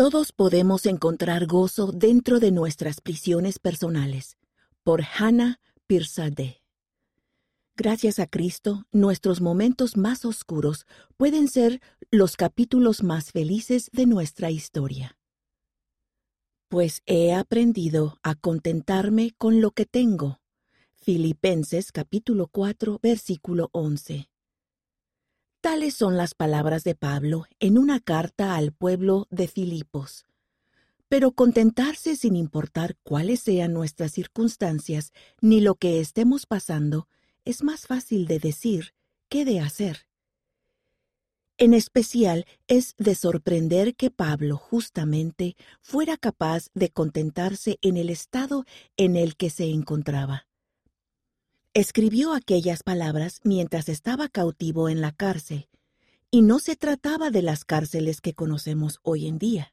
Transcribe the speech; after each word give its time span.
Todos 0.00 0.32
podemos 0.32 0.86
encontrar 0.86 1.44
gozo 1.46 1.92
dentro 1.92 2.40
de 2.40 2.52
nuestras 2.52 3.02
prisiones 3.02 3.58
personales. 3.58 4.38
Por 4.82 5.02
Hannah 5.02 5.60
Pirsade. 5.86 6.62
Gracias 7.76 8.18
a 8.18 8.26
Cristo, 8.26 8.86
nuestros 8.92 9.42
momentos 9.42 9.98
más 9.98 10.24
oscuros 10.24 10.86
pueden 11.18 11.48
ser 11.48 11.82
los 12.10 12.38
capítulos 12.38 13.02
más 13.02 13.30
felices 13.30 13.90
de 13.92 14.06
nuestra 14.06 14.50
historia. 14.50 15.18
Pues 16.70 17.02
he 17.04 17.34
aprendido 17.34 18.16
a 18.22 18.36
contentarme 18.36 19.34
con 19.36 19.60
lo 19.60 19.72
que 19.72 19.84
tengo. 19.84 20.40
Filipenses 20.94 21.92
capítulo 21.92 22.46
4 22.46 23.00
versículo 23.02 23.68
11. 23.72 24.29
Tales 25.60 25.92
son 25.92 26.16
las 26.16 26.34
palabras 26.34 26.84
de 26.84 26.94
Pablo 26.94 27.44
en 27.58 27.76
una 27.76 28.00
carta 28.00 28.56
al 28.56 28.72
pueblo 28.72 29.26
de 29.30 29.46
Filipos. 29.46 30.24
Pero 31.06 31.32
contentarse 31.32 32.16
sin 32.16 32.34
importar 32.34 32.96
cuáles 33.02 33.40
sean 33.40 33.74
nuestras 33.74 34.12
circunstancias 34.12 35.12
ni 35.42 35.60
lo 35.60 35.74
que 35.74 36.00
estemos 36.00 36.46
pasando 36.46 37.08
es 37.44 37.62
más 37.62 37.86
fácil 37.86 38.26
de 38.26 38.38
decir 38.38 38.94
que 39.28 39.44
de 39.44 39.60
hacer. 39.60 40.06
En 41.58 41.74
especial 41.74 42.46
es 42.66 42.94
de 42.96 43.14
sorprender 43.14 43.94
que 43.96 44.10
Pablo 44.10 44.56
justamente 44.56 45.56
fuera 45.82 46.16
capaz 46.16 46.68
de 46.72 46.88
contentarse 46.88 47.78
en 47.82 47.98
el 47.98 48.08
estado 48.08 48.64
en 48.96 49.14
el 49.14 49.36
que 49.36 49.50
se 49.50 49.66
encontraba. 49.66 50.46
Escribió 51.72 52.34
aquellas 52.34 52.82
palabras 52.82 53.40
mientras 53.44 53.88
estaba 53.88 54.28
cautivo 54.28 54.88
en 54.88 55.00
la 55.00 55.12
cárcel, 55.12 55.68
y 56.28 56.42
no 56.42 56.58
se 56.58 56.74
trataba 56.74 57.30
de 57.30 57.42
las 57.42 57.64
cárceles 57.64 58.20
que 58.20 58.34
conocemos 58.34 58.98
hoy 59.04 59.28
en 59.28 59.38
día. 59.38 59.72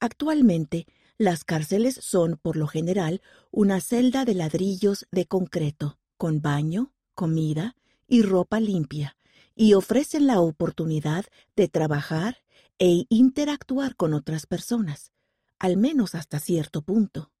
Actualmente, 0.00 0.86
las 1.18 1.44
cárceles 1.44 2.00
son, 2.02 2.38
por 2.40 2.56
lo 2.56 2.66
general, 2.66 3.20
una 3.50 3.82
celda 3.82 4.24
de 4.24 4.36
ladrillos 4.36 5.06
de 5.10 5.26
concreto, 5.26 5.98
con 6.16 6.40
baño, 6.40 6.94
comida 7.14 7.76
y 8.08 8.22
ropa 8.22 8.58
limpia, 8.58 9.18
y 9.54 9.74
ofrecen 9.74 10.26
la 10.26 10.40
oportunidad 10.40 11.26
de 11.56 11.68
trabajar 11.68 12.38
e 12.78 13.04
interactuar 13.10 13.96
con 13.96 14.14
otras 14.14 14.46
personas, 14.46 15.12
al 15.58 15.76
menos 15.76 16.14
hasta 16.14 16.40
cierto 16.40 16.80
punto. 16.80 17.32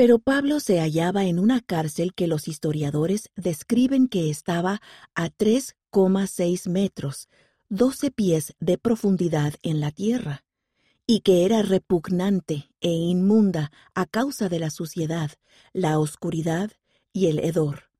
Pero 0.00 0.18
Pablo 0.18 0.60
se 0.60 0.80
hallaba 0.80 1.26
en 1.26 1.38
una 1.38 1.60
cárcel 1.60 2.14
que 2.14 2.26
los 2.26 2.48
historiadores 2.48 3.28
describen 3.36 4.08
que 4.08 4.30
estaba 4.30 4.80
a 5.14 5.28
3,6 5.28 6.70
metros, 6.70 7.28
12 7.68 8.10
pies 8.10 8.54
de 8.60 8.78
profundidad 8.78 9.56
en 9.62 9.78
la 9.78 9.90
tierra, 9.90 10.42
y 11.06 11.20
que 11.20 11.44
era 11.44 11.60
repugnante 11.60 12.70
e 12.80 12.88
inmunda 12.88 13.72
a 13.94 14.06
causa 14.06 14.48
de 14.48 14.58
la 14.58 14.70
suciedad, 14.70 15.32
la 15.74 15.98
oscuridad 15.98 16.70
y 17.12 17.26
el 17.26 17.38
hedor. 17.38 17.90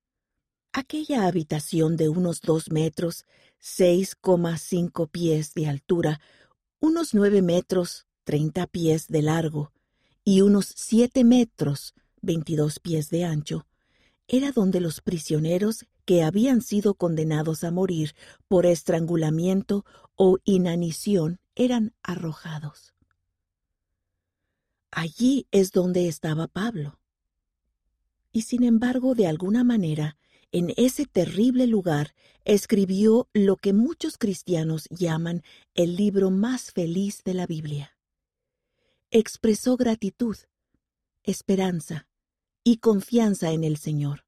Aquella 0.73 1.27
habitación 1.27 1.99
de 1.99 2.09
unos 2.09 2.41
dos 2.41 2.71
metros, 2.71 3.27
6,5 3.61 5.07
pies 5.11 5.53
de 5.53 5.67
altura, 5.67 6.19
unos 6.81 7.13
nueve 7.13 7.43
metros, 7.43 8.07
30 8.25 8.69
pies 8.69 9.09
de 9.09 9.21
largo, 9.21 9.71
y 10.25 10.43
unos 10.43 10.73
siete 10.77 11.25
metros, 11.25 11.95
veintidós 12.21 12.79
pies 12.79 13.11
de 13.11 13.25
ancho, 13.25 13.67
era 14.29 14.53
donde 14.53 14.81
los 14.81 15.01
prisioneros 15.01 15.87
que 16.05 16.23
habían 16.23 16.61
sido 16.61 16.95
condenados 16.95 17.65
a 17.65 17.71
morir 17.71 18.15
por 18.49 18.67
estrangulamiento 18.67 19.85
o 20.15 20.39
inanición 20.45 21.41
eran 21.55 21.95
arrojados. 22.03 22.95
Allí 24.91 25.47
es 25.51 25.73
donde 25.73 26.09
estaba 26.09 26.47
Pablo. 26.49 26.99
Y 28.33 28.43
sin 28.43 28.65
embargo, 28.65 29.15
de 29.15 29.27
alguna 29.27 29.65
manera, 29.65 30.17
en 30.53 30.73
ese 30.77 31.07
terrible 31.07 31.67
lugar 31.67 32.15
escribió 32.45 33.29
lo 33.33 33.57
que 33.57 33.73
muchos 33.73 34.19
cristianos 34.19 34.89
llaman 34.91 35.43
el 35.75 35.97
libro 35.97 36.31
más 36.31 36.73
feliz 36.73 37.23
de 37.25 37.35
la 37.35 37.47
Biblia 37.47 37.97
expresó 39.11 39.77
gratitud, 39.77 40.37
esperanza 41.25 42.07
y 42.63 42.77
confianza 42.77 43.51
en 43.51 43.65
el 43.65 43.77
Señor. 43.77 44.25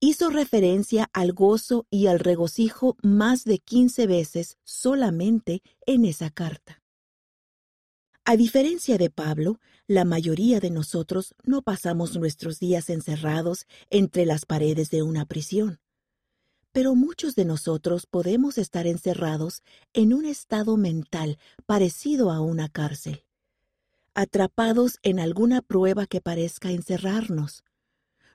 Hizo 0.00 0.30
referencia 0.30 1.10
al 1.12 1.32
gozo 1.32 1.86
y 1.90 2.06
al 2.06 2.20
regocijo 2.20 2.96
más 3.02 3.44
de 3.44 3.58
quince 3.58 4.06
veces 4.06 4.56
solamente 4.62 5.62
en 5.86 6.04
esa 6.04 6.30
carta. 6.30 6.80
A 8.24 8.36
diferencia 8.36 8.98
de 8.98 9.10
Pablo, 9.10 9.58
la 9.88 10.04
mayoría 10.04 10.60
de 10.60 10.70
nosotros 10.70 11.34
no 11.42 11.62
pasamos 11.62 12.16
nuestros 12.16 12.60
días 12.60 12.90
encerrados 12.90 13.66
entre 13.90 14.26
las 14.26 14.44
paredes 14.44 14.90
de 14.90 15.02
una 15.02 15.24
prisión. 15.24 15.80
Pero 16.70 16.94
muchos 16.94 17.34
de 17.34 17.46
nosotros 17.46 18.06
podemos 18.06 18.58
estar 18.58 18.86
encerrados 18.86 19.62
en 19.94 20.12
un 20.12 20.26
estado 20.26 20.76
mental 20.76 21.38
parecido 21.66 22.30
a 22.30 22.40
una 22.40 22.68
cárcel 22.68 23.24
atrapados 24.18 24.98
en 25.04 25.20
alguna 25.20 25.62
prueba 25.62 26.08
que 26.08 26.20
parezca 26.20 26.72
encerrarnos. 26.72 27.62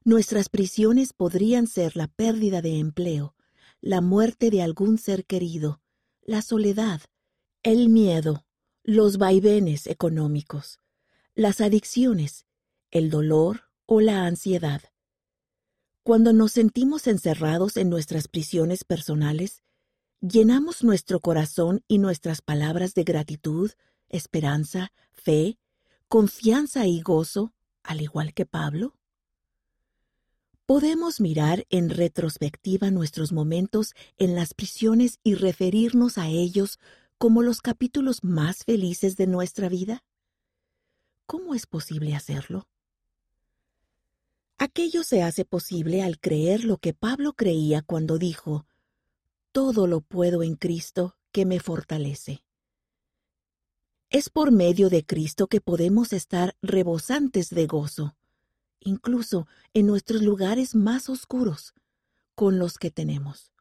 Nuestras 0.06 0.48
prisiones 0.48 1.12
podrían 1.12 1.68
ser 1.68 1.98
la 1.98 2.08
pérdida 2.08 2.62
de 2.62 2.80
empleo, 2.80 3.36
la 3.82 4.00
muerte 4.00 4.50
de 4.50 4.62
algún 4.62 4.98
ser 4.98 5.26
querido, 5.26 5.82
la 6.22 6.42
soledad, 6.42 7.02
el 7.64 7.90
miedo, 7.90 8.46
los 8.86 9.18
vaivenes 9.18 9.86
económicos, 9.88 10.80
las 11.36 11.60
adicciones, 11.60 12.46
el 12.90 13.10
dolor 13.10 13.64
o 13.86 14.00
la 14.00 14.26
ansiedad. 14.26 14.84
Cuando 16.04 16.32
nos 16.32 16.54
sentimos 16.54 17.08
encerrados 17.08 17.76
en 17.76 17.90
nuestras 17.90 18.30
prisiones 18.30 18.86
personales, 18.86 19.64
llenamos 20.22 20.82
nuestro 20.82 21.20
corazón 21.20 21.84
y 21.90 21.98
nuestras 21.98 22.42
palabras 22.42 22.94
de 22.94 23.04
gratitud, 23.04 23.72
esperanza, 24.08 24.94
fe 25.12 25.58
confianza 26.14 26.86
y 26.86 27.02
gozo, 27.02 27.56
al 27.82 28.00
igual 28.00 28.36
que 28.36 28.46
Pablo? 28.46 28.94
Podemos 30.68 31.20
mirar 31.20 31.66
en 31.72 31.90
retrospectiva 31.90 32.92
nuestros 32.92 33.32
momentos 33.32 33.96
en 34.20 34.36
las 34.36 34.54
prisiones 34.54 35.18
y 35.24 35.34
referirnos 35.34 36.20
a 36.20 36.28
ellos 36.28 36.78
como 37.18 37.42
los 37.42 37.62
capítulos 37.62 38.24
más 38.24 38.64
felices 38.64 39.18
de 39.18 39.26
nuestra 39.26 39.70
vida? 39.70 40.04
¿Cómo 41.26 41.56
es 41.56 41.66
posible 41.66 42.14
hacerlo? 42.14 42.68
Aquello 44.60 45.02
se 45.02 45.24
hace 45.24 45.46
posible 45.46 46.04
al 46.04 46.20
creer 46.20 46.64
lo 46.64 46.78
que 46.78 46.94
Pablo 46.94 47.34
creía 47.34 47.82
cuando 47.82 48.20
dijo, 48.20 48.68
Todo 49.52 49.88
lo 49.88 50.02
puedo 50.02 50.44
en 50.44 50.58
Cristo 50.58 51.18
que 51.32 51.48
me 51.48 51.60
fortalece. 51.60 52.43
Es 54.14 54.30
por 54.30 54.52
medio 54.52 54.92
de 54.92 55.04
Cristo 55.04 55.48
que 55.48 55.60
podemos 55.60 56.14
estar 56.14 56.56
rebosantes 56.62 57.50
de 57.50 57.66
gozo, 57.66 58.16
incluso 58.80 59.48
en 59.74 59.88
nuestros 59.88 60.22
lugares 60.22 60.76
más 60.76 61.10
oscuros, 61.10 61.74
con 62.36 62.60
los 62.60 62.78
que 62.78 62.92
tenemos. 62.92 63.52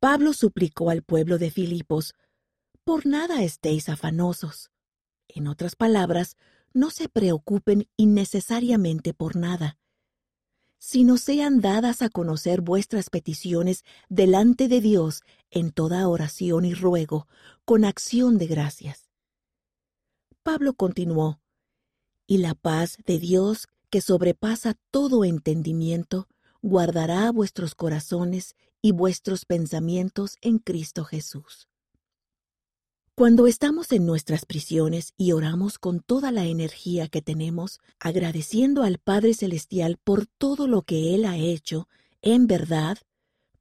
Pablo 0.00 0.32
suplicó 0.32 0.88
al 0.88 1.02
pueblo 1.02 1.36
de 1.36 1.50
Filipos, 1.50 2.14
por 2.82 3.04
nada 3.04 3.42
estéis 3.42 3.90
afanosos. 3.90 4.70
En 5.28 5.48
otras 5.48 5.76
palabras, 5.76 6.38
no 6.72 6.88
se 6.88 7.10
preocupen 7.10 7.90
innecesariamente 7.98 9.12
por 9.12 9.36
nada, 9.36 9.76
sino 10.84 11.16
sean 11.16 11.60
dadas 11.60 12.02
a 12.02 12.08
conocer 12.08 12.60
vuestras 12.60 13.08
peticiones 13.08 13.84
delante 14.08 14.66
de 14.66 14.80
Dios 14.80 15.22
en 15.52 15.70
toda 15.70 16.08
oración 16.08 16.64
y 16.64 16.74
ruego, 16.74 17.28
con 17.64 17.84
acción 17.84 18.36
de 18.36 18.48
gracias. 18.48 19.08
Pablo 20.42 20.74
continuó, 20.74 21.40
y 22.26 22.38
la 22.38 22.56
paz 22.56 22.98
de 23.06 23.20
Dios, 23.20 23.68
que 23.90 24.00
sobrepasa 24.00 24.74
todo 24.90 25.24
entendimiento, 25.24 26.26
guardará 26.62 27.30
vuestros 27.30 27.76
corazones 27.76 28.56
y 28.82 28.90
vuestros 28.90 29.44
pensamientos 29.44 30.36
en 30.40 30.58
Cristo 30.58 31.04
Jesús. 31.04 31.68
Cuando 33.14 33.46
estamos 33.46 33.92
en 33.92 34.06
nuestras 34.06 34.46
prisiones 34.46 35.12
y 35.18 35.32
oramos 35.32 35.78
con 35.78 36.00
toda 36.00 36.32
la 36.32 36.46
energía 36.46 37.08
que 37.08 37.20
tenemos, 37.20 37.78
agradeciendo 38.00 38.84
al 38.84 38.96
Padre 38.96 39.34
Celestial 39.34 39.98
por 40.02 40.26
todo 40.26 40.66
lo 40.66 40.80
que 40.80 41.14
Él 41.14 41.26
ha 41.26 41.36
hecho, 41.36 41.88
en 42.22 42.46
verdad, 42.46 42.96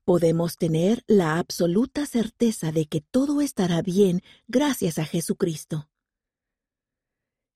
podemos 0.05 0.55
tener 0.55 1.03
la 1.05 1.37
absoluta 1.37 2.05
certeza 2.05 2.71
de 2.71 2.85
que 2.85 3.01
todo 3.01 3.41
estará 3.41 3.81
bien 3.81 4.21
gracias 4.47 4.97
a 4.97 5.03
Jesucristo. 5.03 5.89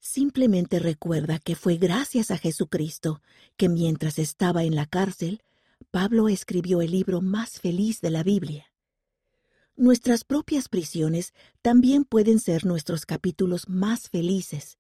Simplemente 0.01 0.79
recuerda 0.79 1.39
que 1.39 1.55
fue 1.55 1.77
gracias 1.77 2.29
a 2.29 2.37
Jesucristo 2.37 3.21
que 3.55 3.69
mientras 3.69 4.19
estaba 4.19 4.65
en 4.65 4.75
la 4.75 4.85
cárcel, 4.85 5.43
Pablo 5.91 6.27
escribió 6.27 6.81
el 6.81 6.91
libro 6.91 7.21
más 7.21 7.61
feliz 7.61 8.01
de 8.01 8.09
la 8.09 8.21
Biblia. 8.21 8.74
Nuestras 9.77 10.23
propias 10.23 10.69
prisiones 10.69 11.33
también 11.61 12.05
pueden 12.05 12.39
ser 12.39 12.65
nuestros 12.65 13.05
capítulos 13.05 13.67
más 13.67 14.09
felices. 14.09 14.77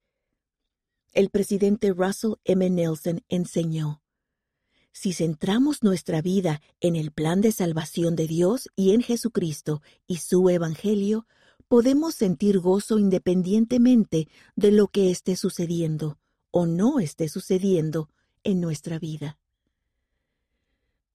El 1.11 1.29
presidente 1.29 1.91
Russell 1.91 2.35
M. 2.45 2.69
Nelson 2.69 3.21
enseñó, 3.27 4.01
si 4.93 5.11
centramos 5.11 5.83
nuestra 5.83 6.21
vida 6.21 6.61
en 6.79 6.95
el 6.95 7.11
plan 7.11 7.41
de 7.41 7.51
salvación 7.51 8.15
de 8.15 8.27
Dios 8.27 8.69
y 8.77 8.93
en 8.93 9.01
Jesucristo 9.01 9.81
y 10.07 10.17
su 10.17 10.49
Evangelio, 10.49 11.27
podemos 11.67 12.15
sentir 12.15 12.59
gozo 12.59 12.97
independientemente 12.97 14.29
de 14.55 14.71
lo 14.71 14.87
que 14.87 15.11
esté 15.11 15.35
sucediendo 15.35 16.19
o 16.51 16.67
no 16.67 17.01
esté 17.01 17.27
sucediendo 17.27 18.09
en 18.45 18.61
nuestra 18.61 18.97
vida. 18.97 19.37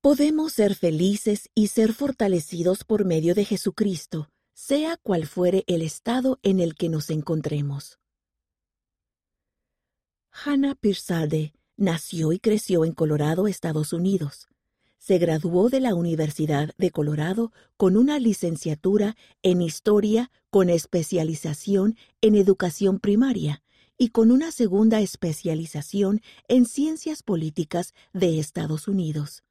Podemos 0.02 0.54
ser 0.54 0.76
felices 0.76 1.50
y 1.54 1.66
ser 1.66 1.92
fortalecidos 1.92 2.84
por 2.84 3.04
medio 3.04 3.34
de 3.34 3.44
Jesucristo, 3.44 4.30
sea 4.54 4.96
cual 4.96 5.26
fuere 5.26 5.62
el 5.66 5.82
estado 5.82 6.38
en 6.42 6.58
el 6.58 6.74
que 6.74 6.88
nos 6.88 7.10
encontremos. 7.10 7.98
Hannah 10.30 10.74
Pirsade 10.74 11.52
nació 11.76 12.32
y 12.32 12.38
creció 12.38 12.86
en 12.86 12.94
Colorado, 12.94 13.46
Estados 13.46 13.92
Unidos. 13.92 14.48
Se 14.96 15.18
graduó 15.18 15.68
de 15.68 15.80
la 15.80 15.94
Universidad 15.94 16.70
de 16.78 16.90
Colorado 16.90 17.52
con 17.76 17.98
una 17.98 18.18
licenciatura 18.18 19.18
en 19.42 19.60
Historia 19.60 20.30
con 20.48 20.70
especialización 20.70 21.98
en 22.22 22.36
Educación 22.36 23.00
Primaria 23.00 23.62
y 23.98 24.08
con 24.08 24.30
una 24.30 24.50
segunda 24.50 25.02
especialización 25.02 26.22
en 26.48 26.64
Ciencias 26.64 27.22
Políticas 27.22 27.92
de 28.14 28.38
Estados 28.38 28.88
Unidos. 28.88 29.42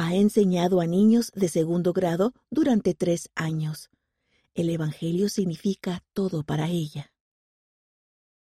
Ha 0.00 0.14
enseñado 0.14 0.80
a 0.80 0.86
niños 0.86 1.32
de 1.34 1.48
segundo 1.48 1.92
grado 1.92 2.32
durante 2.50 2.94
tres 2.94 3.30
años. 3.34 3.90
El 4.54 4.70
Evangelio 4.70 5.28
significa 5.28 6.04
todo 6.12 6.44
para 6.44 6.68
ella. 6.68 7.12